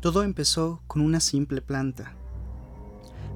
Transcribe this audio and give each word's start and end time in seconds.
Todo 0.00 0.22
empezó 0.22 0.82
con 0.86 1.02
una 1.02 1.20
simple 1.20 1.60
planta. 1.60 2.14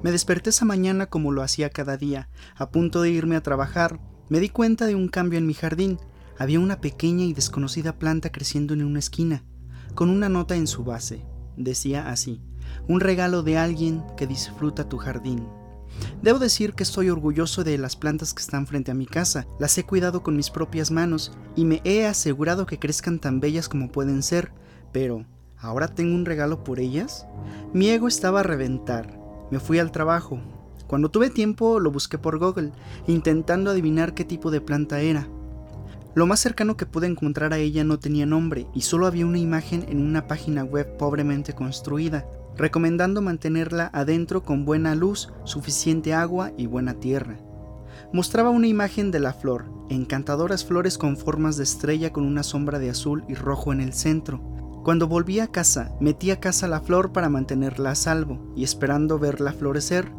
Me 0.01 0.11
desperté 0.11 0.49
esa 0.49 0.65
mañana 0.65 1.05
como 1.05 1.31
lo 1.31 1.43
hacía 1.43 1.69
cada 1.69 1.95
día. 1.95 2.27
A 2.55 2.71
punto 2.71 3.01
de 3.01 3.11
irme 3.11 3.35
a 3.35 3.43
trabajar, 3.43 3.99
me 4.29 4.39
di 4.39 4.49
cuenta 4.49 4.87
de 4.87 4.95
un 4.95 5.07
cambio 5.07 5.37
en 5.37 5.45
mi 5.45 5.53
jardín. 5.53 5.99
Había 6.37 6.59
una 6.59 6.81
pequeña 6.81 7.23
y 7.23 7.33
desconocida 7.33 7.99
planta 7.99 8.31
creciendo 8.31 8.73
en 8.73 8.83
una 8.83 8.99
esquina, 8.99 9.43
con 9.93 10.09
una 10.09 10.27
nota 10.27 10.55
en 10.55 10.65
su 10.65 10.83
base. 10.83 11.23
Decía 11.55 12.09
así, 12.09 12.41
un 12.87 12.99
regalo 12.99 13.43
de 13.43 13.57
alguien 13.57 14.03
que 14.17 14.25
disfruta 14.25 14.89
tu 14.89 14.97
jardín. 14.97 15.47
Debo 16.23 16.39
decir 16.39 16.73
que 16.73 16.83
estoy 16.83 17.09
orgulloso 17.09 17.63
de 17.63 17.77
las 17.77 17.95
plantas 17.95 18.33
que 18.33 18.41
están 18.41 18.65
frente 18.65 18.89
a 18.89 18.95
mi 18.95 19.05
casa. 19.05 19.45
Las 19.59 19.77
he 19.77 19.85
cuidado 19.85 20.23
con 20.23 20.35
mis 20.35 20.49
propias 20.49 20.89
manos 20.89 21.31
y 21.55 21.63
me 21.63 21.81
he 21.83 22.05
asegurado 22.05 22.65
que 22.65 22.79
crezcan 22.79 23.19
tan 23.19 23.39
bellas 23.39 23.69
como 23.69 23.91
pueden 23.91 24.23
ser. 24.23 24.51
Pero, 24.91 25.25
¿ahora 25.65 25.87
tengo 25.87 26.15
un 26.15 26.25
regalo 26.25 26.63
por 26.63 26.79
ellas? 26.79 27.25
Mi 27.73 27.89
ego 27.89 28.07
estaba 28.07 28.41
a 28.41 28.43
reventar. 28.43 29.19
Me 29.51 29.59
fui 29.59 29.79
al 29.79 29.91
trabajo. 29.91 30.39
Cuando 30.87 31.09
tuve 31.09 31.29
tiempo 31.29 31.79
lo 31.79 31.91
busqué 31.91 32.17
por 32.17 32.37
Google, 32.37 32.71
intentando 33.07 33.71
adivinar 33.71 34.13
qué 34.13 34.23
tipo 34.23 34.51
de 34.51 34.61
planta 34.61 35.01
era. 35.01 35.27
Lo 36.13 36.27
más 36.27 36.39
cercano 36.39 36.77
que 36.77 36.85
pude 36.85 37.07
encontrar 37.07 37.51
a 37.51 37.57
ella 37.57 37.83
no 37.83 37.99
tenía 37.99 38.25
nombre 38.25 38.67
y 38.73 38.81
solo 38.81 39.07
había 39.07 39.25
una 39.25 39.39
imagen 39.39 39.85
en 39.89 40.01
una 40.01 40.27
página 40.27 40.63
web 40.63 40.95
pobremente 40.97 41.53
construida, 41.53 42.25
recomendando 42.55 43.21
mantenerla 43.21 43.89
adentro 43.91 44.43
con 44.43 44.63
buena 44.63 44.95
luz, 44.95 45.33
suficiente 45.43 46.13
agua 46.13 46.51
y 46.57 46.67
buena 46.67 46.93
tierra. 46.93 47.37
Mostraba 48.13 48.49
una 48.49 48.67
imagen 48.67 49.11
de 49.11 49.19
la 49.19 49.33
flor, 49.33 49.65
encantadoras 49.89 50.63
flores 50.63 50.97
con 50.97 51.17
formas 51.17 51.57
de 51.57 51.63
estrella 51.63 52.13
con 52.13 52.23
una 52.23 52.43
sombra 52.43 52.79
de 52.79 52.91
azul 52.91 53.25
y 53.27 53.33
rojo 53.33 53.73
en 53.73 53.81
el 53.81 53.93
centro. 53.93 54.54
Cuando 54.85 55.07
volví 55.07 55.39
a 55.39 55.47
casa, 55.47 55.95
metí 55.99 56.29
a 56.29 56.39
casa 56.39 56.67
la 56.67 56.79
flor 56.79 57.11
para 57.11 57.27
mantenerla 57.27 57.89
a 57.89 57.95
salvo 57.95 58.53
y 58.55 58.63
esperando 58.63 59.17
verla 59.17 59.51
florecer. 59.51 60.11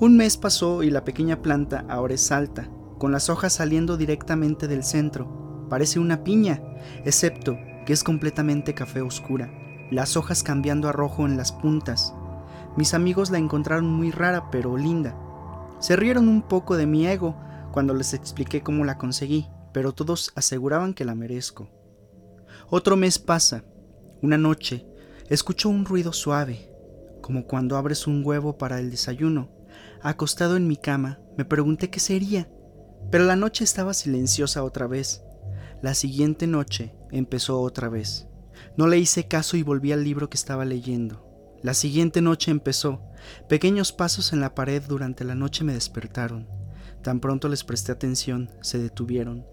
Un 0.00 0.16
mes 0.16 0.38
pasó 0.38 0.82
y 0.82 0.88
la 0.88 1.04
pequeña 1.04 1.42
planta 1.42 1.84
ahora 1.90 2.14
es 2.14 2.32
alta, 2.32 2.70
con 2.96 3.12
las 3.12 3.28
hojas 3.28 3.52
saliendo 3.52 3.98
directamente 3.98 4.66
del 4.66 4.82
centro. 4.82 5.66
Parece 5.68 5.98
una 5.98 6.24
piña, 6.24 6.62
excepto 7.04 7.58
que 7.84 7.92
es 7.92 8.02
completamente 8.02 8.72
café 8.72 9.02
oscura, 9.02 9.52
las 9.90 10.16
hojas 10.16 10.42
cambiando 10.42 10.88
a 10.88 10.92
rojo 10.92 11.26
en 11.26 11.36
las 11.36 11.52
puntas. 11.52 12.14
Mis 12.78 12.94
amigos 12.94 13.28
la 13.28 13.36
encontraron 13.36 13.92
muy 13.92 14.10
rara 14.10 14.50
pero 14.50 14.78
linda. 14.78 15.14
Se 15.80 15.96
rieron 15.96 16.30
un 16.30 16.40
poco 16.40 16.78
de 16.78 16.86
mi 16.86 17.06
ego 17.06 17.36
cuando 17.72 17.92
les 17.92 18.14
expliqué 18.14 18.62
cómo 18.62 18.86
la 18.86 18.96
conseguí, 18.96 19.48
pero 19.74 19.92
todos 19.92 20.32
aseguraban 20.34 20.94
que 20.94 21.04
la 21.04 21.14
merezco. 21.14 21.75
Otro 22.70 22.96
mes 22.96 23.18
pasa. 23.18 23.64
Una 24.22 24.38
noche, 24.38 24.86
escucho 25.28 25.68
un 25.68 25.84
ruido 25.84 26.12
suave, 26.12 26.70
como 27.22 27.46
cuando 27.46 27.76
abres 27.76 28.06
un 28.06 28.24
huevo 28.24 28.58
para 28.58 28.80
el 28.80 28.90
desayuno. 28.90 29.50
Acostado 30.02 30.56
en 30.56 30.66
mi 30.66 30.76
cama, 30.76 31.20
me 31.36 31.44
pregunté 31.44 31.90
qué 31.90 32.00
sería 32.00 32.48
pero 33.10 33.24
la 33.24 33.36
noche 33.36 33.64
estaba 33.64 33.94
silenciosa 33.94 34.64
otra 34.64 34.86
vez. 34.86 35.22
La 35.82 35.94
siguiente 35.94 36.46
noche 36.46 36.94
empezó 37.10 37.60
otra 37.60 37.88
vez. 37.88 38.26
No 38.76 38.86
le 38.88 38.98
hice 38.98 39.28
caso 39.28 39.56
y 39.56 39.62
volví 39.62 39.92
al 39.92 40.04
libro 40.04 40.28
que 40.28 40.36
estaba 40.36 40.64
leyendo. 40.64 41.24
La 41.62 41.74
siguiente 41.74 42.20
noche 42.20 42.50
empezó. 42.50 43.02
Pequeños 43.48 43.92
pasos 43.92 44.32
en 44.32 44.40
la 44.40 44.54
pared 44.54 44.82
durante 44.86 45.24
la 45.24 45.34
noche 45.34 45.64
me 45.64 45.74
despertaron. 45.74 46.48
Tan 47.02 47.20
pronto 47.20 47.48
les 47.48 47.64
presté 47.64 47.92
atención, 47.92 48.50
se 48.60 48.78
detuvieron. 48.78 49.46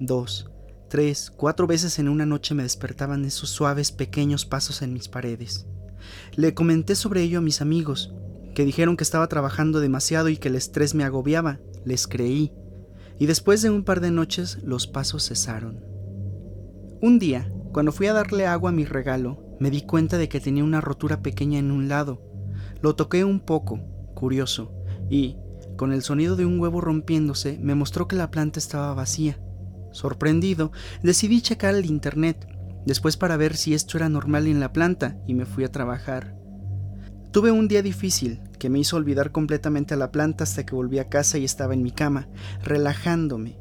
Dos, 0.00 0.50
tres, 0.88 1.32
cuatro 1.34 1.66
veces 1.66 1.98
en 1.98 2.08
una 2.08 2.26
noche 2.26 2.54
me 2.54 2.62
despertaban 2.62 3.24
esos 3.24 3.50
suaves 3.50 3.92
pequeños 3.92 4.46
pasos 4.46 4.82
en 4.82 4.92
mis 4.92 5.08
paredes. 5.08 5.66
Le 6.34 6.54
comenté 6.54 6.94
sobre 6.94 7.22
ello 7.22 7.38
a 7.38 7.42
mis 7.42 7.60
amigos, 7.60 8.14
que 8.54 8.64
dijeron 8.64 8.96
que 8.96 9.04
estaba 9.04 9.26
trabajando 9.28 9.80
demasiado 9.80 10.28
y 10.28 10.36
que 10.36 10.48
el 10.48 10.56
estrés 10.56 10.94
me 10.94 11.04
agobiaba. 11.04 11.60
Les 11.84 12.06
creí 12.06 12.52
y 13.18 13.26
después 13.26 13.62
de 13.62 13.70
un 13.70 13.82
par 13.82 14.00
de 14.00 14.10
noches 14.10 14.58
los 14.62 14.86
pasos 14.86 15.28
cesaron. 15.28 15.80
Un 17.00 17.18
día, 17.18 17.50
cuando 17.72 17.92
fui 17.92 18.06
a 18.06 18.12
darle 18.12 18.46
agua 18.46 18.70
a 18.70 18.72
mi 18.72 18.84
regalo, 18.84 19.42
me 19.58 19.70
di 19.70 19.82
cuenta 19.82 20.18
de 20.18 20.28
que 20.28 20.40
tenía 20.40 20.64
una 20.64 20.80
rotura 20.80 21.22
pequeña 21.22 21.58
en 21.58 21.70
un 21.70 21.88
lado. 21.88 22.22
Lo 22.82 22.94
toqué 22.94 23.24
un 23.24 23.40
poco, 23.40 23.80
curioso, 24.14 24.72
y, 25.08 25.36
con 25.76 25.92
el 25.92 26.02
sonido 26.02 26.36
de 26.36 26.46
un 26.46 26.58
huevo 26.58 26.80
rompiéndose, 26.80 27.58
me 27.60 27.74
mostró 27.74 28.08
que 28.08 28.16
la 28.16 28.30
planta 28.30 28.58
estaba 28.58 28.94
vacía. 28.94 29.38
Sorprendido, 29.96 30.72
decidí 31.02 31.40
checar 31.40 31.74
el 31.74 31.86
internet, 31.86 32.46
después 32.84 33.16
para 33.16 33.38
ver 33.38 33.56
si 33.56 33.72
esto 33.72 33.96
era 33.96 34.10
normal 34.10 34.46
en 34.46 34.60
la 34.60 34.70
planta, 34.70 35.16
y 35.26 35.32
me 35.32 35.46
fui 35.46 35.64
a 35.64 35.72
trabajar. 35.72 36.36
Tuve 37.30 37.50
un 37.50 37.66
día 37.66 37.80
difícil, 37.80 38.42
que 38.58 38.68
me 38.68 38.78
hizo 38.78 38.96
olvidar 38.96 39.32
completamente 39.32 39.94
a 39.94 39.96
la 39.96 40.12
planta 40.12 40.44
hasta 40.44 40.66
que 40.66 40.74
volví 40.74 40.98
a 40.98 41.08
casa 41.08 41.38
y 41.38 41.46
estaba 41.46 41.72
en 41.72 41.82
mi 41.82 41.92
cama, 41.92 42.28
relajándome. 42.62 43.58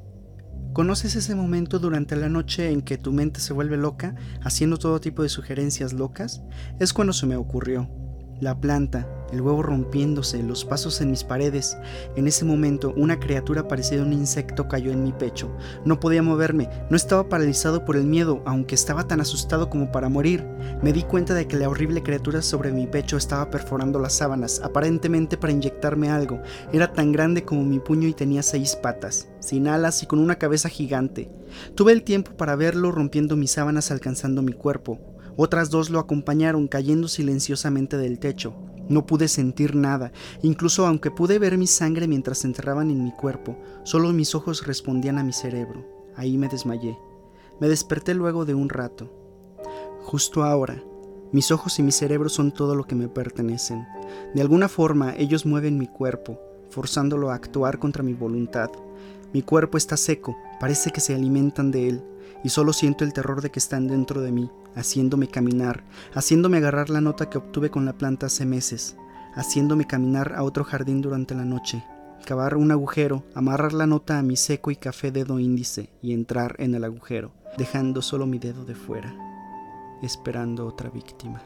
¿Conoces 0.73 1.15
ese 1.15 1.35
momento 1.35 1.79
durante 1.79 2.17
la 2.17 2.27
noche 2.27 2.69
en 2.69 2.81
que 2.81 2.97
tu 2.97 3.13
mente 3.13 3.39
se 3.39 3.53
vuelve 3.53 3.77
loca, 3.77 4.15
haciendo 4.43 4.75
todo 4.75 4.99
tipo 4.99 5.23
de 5.23 5.29
sugerencias 5.29 5.93
locas? 5.93 6.43
Es 6.81 6.91
cuando 6.91 7.13
se 7.13 7.27
me 7.27 7.37
ocurrió. 7.37 7.89
La 8.41 8.59
planta, 8.59 9.07
el 9.31 9.39
huevo 9.39 9.63
rompiéndose, 9.63 10.43
los 10.43 10.65
pasos 10.65 10.99
en 10.99 11.09
mis 11.09 11.23
paredes. 11.23 11.77
En 12.17 12.27
ese 12.27 12.43
momento, 12.43 12.93
una 12.97 13.17
criatura 13.17 13.69
parecida 13.69 14.01
a 14.01 14.05
un 14.05 14.11
insecto 14.11 14.67
cayó 14.67 14.91
en 14.91 15.03
mi 15.03 15.13
pecho. 15.13 15.55
No 15.85 16.01
podía 16.01 16.21
moverme, 16.21 16.69
no 16.89 16.97
estaba 16.97 17.29
paralizado 17.29 17.85
por 17.85 17.95
el 17.95 18.05
miedo, 18.05 18.43
aunque 18.45 18.75
estaba 18.75 19.07
tan 19.07 19.21
asustado 19.21 19.69
como 19.69 19.89
para 19.89 20.09
morir. 20.09 20.45
Me 20.83 20.91
di 20.91 21.03
cuenta 21.03 21.33
de 21.33 21.47
que 21.47 21.55
la 21.55 21.69
horrible 21.69 22.03
criatura 22.03 22.41
sobre 22.41 22.73
mi 22.73 22.87
pecho 22.87 23.15
estaba 23.15 23.49
perforando 23.49 23.99
las 23.99 24.13
sábanas, 24.13 24.59
aparentemente 24.61 25.37
para 25.37 25.53
inyectarme 25.53 26.09
algo. 26.09 26.41
Era 26.73 26.91
tan 26.91 27.13
grande 27.13 27.45
como 27.45 27.63
mi 27.63 27.79
puño 27.79 28.09
y 28.09 28.13
tenía 28.13 28.43
seis 28.43 28.75
patas, 28.75 29.29
sin 29.39 29.69
alas 29.69 30.03
y 30.03 30.07
con 30.07 30.19
una 30.19 30.35
cabeza 30.35 30.67
gigante. 30.67 31.31
Tuve 31.73 31.93
el 31.93 32.03
tiempo 32.03 32.35
para 32.35 32.57
verlo 32.57 32.91
rompiendo 32.91 33.37
mis 33.37 33.51
sábanas 33.51 33.91
alcanzando 33.91 34.41
mi 34.41 34.51
cuerpo. 34.51 35.14
Otras 35.37 35.69
dos 35.69 35.89
lo 35.89 35.99
acompañaron 35.99 36.67
cayendo 36.67 37.07
silenciosamente 37.07 37.97
del 37.97 38.19
techo. 38.19 38.53
No 38.87 39.05
pude 39.05 39.27
sentir 39.27 39.75
nada, 39.75 40.11
incluso 40.43 40.85
aunque 40.85 41.11
pude 41.11 41.39
ver 41.39 41.57
mi 41.57 41.67
sangre 41.67 42.07
mientras 42.07 42.39
se 42.39 42.47
enterraban 42.47 42.91
en 42.91 43.03
mi 43.03 43.11
cuerpo, 43.11 43.57
solo 43.83 44.13
mis 44.13 44.35
ojos 44.35 44.65
respondían 44.67 45.17
a 45.17 45.23
mi 45.23 45.33
cerebro. 45.33 45.85
Ahí 46.15 46.37
me 46.37 46.47
desmayé. 46.47 46.97
Me 47.59 47.67
desperté 47.67 48.13
luego 48.13 48.45
de 48.45 48.53
un 48.53 48.69
rato. 48.69 49.11
Justo 50.01 50.43
ahora, 50.43 50.83
mis 51.31 51.51
ojos 51.51 51.79
y 51.79 51.83
mi 51.83 51.91
cerebro 51.91 52.29
son 52.29 52.51
todo 52.51 52.75
lo 52.75 52.85
que 52.85 52.95
me 52.95 53.07
pertenecen. 53.07 53.85
De 54.33 54.41
alguna 54.41 54.69
forma 54.69 55.15
ellos 55.17 55.45
mueven 55.45 55.77
mi 55.77 55.87
cuerpo, 55.87 56.39
forzándolo 56.69 57.31
a 57.31 57.35
actuar 57.35 57.79
contra 57.79 58.03
mi 58.03 58.13
voluntad. 58.13 58.69
Mi 59.33 59.41
cuerpo 59.41 59.77
está 59.77 59.97
seco, 59.97 60.37
parece 60.59 60.91
que 60.91 61.01
se 61.01 61.15
alimentan 61.15 61.71
de 61.71 61.89
él, 61.89 62.03
y 62.45 62.49
solo 62.49 62.73
siento 62.73 63.03
el 63.03 63.11
terror 63.11 63.41
de 63.41 63.49
que 63.49 63.57
están 63.57 63.87
dentro 63.87 64.21
de 64.21 64.31
mí, 64.31 64.51
haciéndome 64.75 65.27
caminar, 65.27 65.83
haciéndome 66.13 66.57
agarrar 66.57 66.91
la 66.91 67.01
nota 67.01 67.27
que 67.27 67.39
obtuve 67.39 67.71
con 67.71 67.85
la 67.85 67.93
planta 67.93 68.27
hace 68.27 68.45
meses, 68.45 68.95
haciéndome 69.33 69.87
caminar 69.87 70.33
a 70.35 70.43
otro 70.43 70.63
jardín 70.63 71.01
durante 71.01 71.33
la 71.33 71.43
noche, 71.43 71.83
cavar 72.23 72.55
un 72.55 72.69
agujero, 72.69 73.23
amarrar 73.33 73.73
la 73.73 73.87
nota 73.87 74.19
a 74.19 74.21
mi 74.21 74.35
seco 74.35 74.69
y 74.69 74.75
café 74.75 75.09
dedo 75.09 75.39
índice 75.39 75.89
y 76.03 76.13
entrar 76.13 76.55
en 76.59 76.75
el 76.75 76.83
agujero, 76.83 77.31
dejando 77.57 78.03
solo 78.03 78.27
mi 78.27 78.37
dedo 78.37 78.63
de 78.63 78.75
fuera, 78.75 79.11
esperando 80.03 80.67
otra 80.67 80.91
víctima. 80.91 81.41